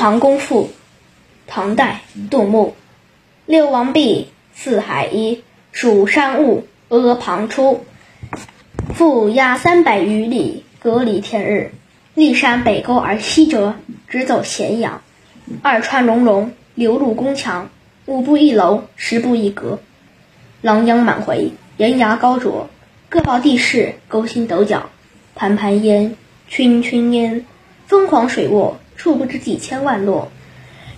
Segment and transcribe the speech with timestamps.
[0.00, 0.70] 庞公赋，
[1.48, 2.76] 唐代，杜牧。
[3.46, 5.42] 六王毕，四海一，
[5.72, 7.84] 蜀山兀，阿房出。
[8.96, 11.72] 覆压三百余里，隔离天日。
[12.14, 13.74] 骊山北沟而西折，
[14.06, 15.02] 直走咸阳。
[15.62, 17.68] 二川隆隆，流入宫墙。
[18.06, 19.80] 五步一楼，十步一阁。
[20.62, 22.68] 琅琊满回，岩崖高啄。
[23.08, 24.90] 各抱地势，勾心斗角。
[25.34, 26.14] 盘盘烟，
[26.46, 27.44] 群群烟。
[27.88, 30.30] 凤凰水卧，处不知几千万落。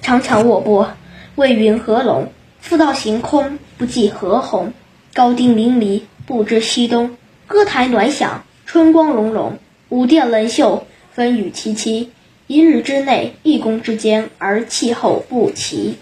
[0.01, 0.95] 长桥卧波，
[1.37, 2.33] 为云何龙？
[2.59, 4.73] 复道行空，不计何鸿。
[5.13, 7.17] 高丁淋漓，不知西东。
[7.47, 9.59] 歌台暖响，春光融融。
[9.91, 12.09] 舞殿冷袖，风雨凄凄。
[12.47, 15.99] 一日之内，一宫之间，而气候不齐。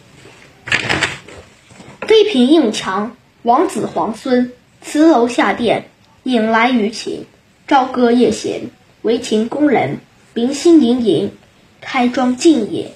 [2.07, 5.87] 妃嫔应强，王子皇孙，辞楼下殿，
[6.23, 7.27] 引来舆情。
[7.67, 8.71] 朝歌夜弦，
[9.03, 9.99] 为秦宫人。
[10.35, 11.33] 明星盈盈，
[11.81, 12.87] 开庄镜也；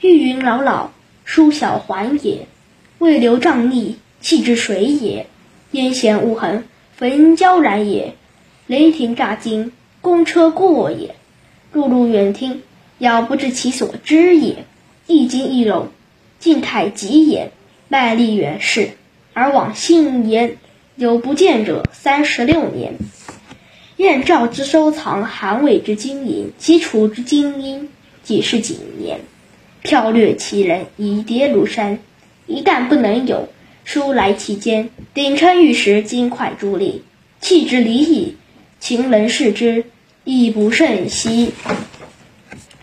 [0.00, 0.90] 玉云老老，
[1.24, 2.46] 梳晓环也。
[2.98, 5.26] 未流瘴腻，气之水也；
[5.72, 6.64] 烟弦无痕，
[6.96, 8.14] 焚焦然也。
[8.66, 11.14] 雷霆乍惊，公车过也。
[11.72, 12.62] 入入远听，
[12.98, 14.64] 杳不知其所之也。
[15.06, 15.88] 一惊一笼，
[16.38, 17.52] 晋太极也。
[17.88, 18.90] 麦历远逝，
[19.32, 20.58] 而往信焉。
[20.96, 22.94] 有不见者三十六年。
[23.96, 27.88] 燕赵之收藏，韩魏之经营，齐楚之精英，
[28.28, 29.20] 几是几年？
[29.82, 31.98] 剽掠其人，以迭如山。
[32.46, 33.48] 一旦不能有，
[33.84, 34.90] 书来其间。
[35.14, 37.00] 鼎称玉石，金块珠砾，
[37.40, 38.36] 弃之离矣。
[38.80, 39.86] 秦人视之，
[40.24, 41.54] 亦不胜惜。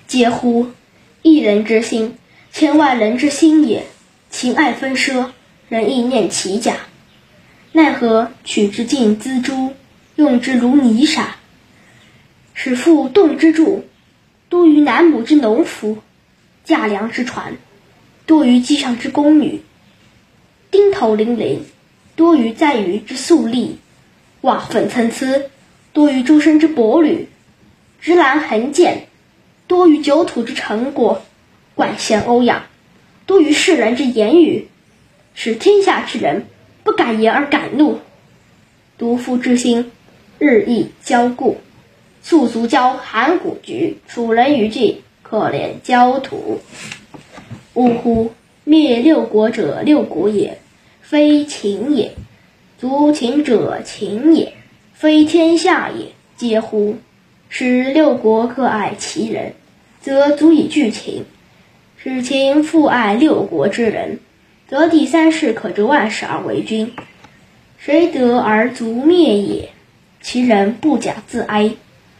[0.07, 0.71] 嗟乎！
[1.21, 2.17] 一人之心，
[2.51, 3.83] 千万人之心也。
[4.31, 5.27] 情爱纷奢，
[5.69, 6.77] 人亦念其假。
[7.71, 9.73] 奈何取之尽锱铢？
[10.15, 11.35] 用之如泥沙，
[12.55, 13.85] 使复动之助，
[14.49, 15.97] 多于南亩之农夫，
[16.63, 17.57] 驾粮之船，
[18.25, 19.61] 多于机上之宫女，
[20.71, 21.59] 钉头伶仃，
[22.15, 23.77] 多于在隅之粟粒，
[24.41, 25.49] 瓦粉参差，
[25.93, 27.27] 多于诸身之帛履，
[27.99, 29.07] 直栏横剑，
[29.67, 31.23] 多于九土之成果，
[31.73, 32.63] 管弦欧扬，
[33.25, 34.67] 多于世人之言语，
[35.33, 36.45] 使天下之人
[36.83, 37.99] 不敢言而敢怒，
[38.97, 39.91] 独夫之心。
[40.37, 41.61] 日益骄固，
[42.27, 46.59] 素足交函谷局，楚人于际，可怜焦土。
[47.75, 48.31] 呜呼！
[48.63, 50.57] 灭六国者六国也，
[51.03, 52.13] 非秦也；
[52.79, 54.53] 族秦者秦也，
[54.95, 56.13] 非天下也。
[56.35, 56.95] 嗟乎！
[57.47, 59.53] 使六国各爱其人，
[60.01, 61.25] 则足以拒秦；
[61.95, 64.19] 使秦复爱六国之人，
[64.67, 66.91] 则第三世可知万世而为君。
[67.77, 69.69] 谁得而族灭也？
[70.23, 71.73] 其人不假自哀，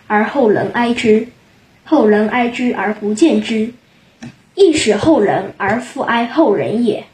[0.08, 1.28] 而后人哀之；
[1.84, 3.72] 后人哀之而不见之，
[4.54, 7.06] 亦使后人而复哀后人也。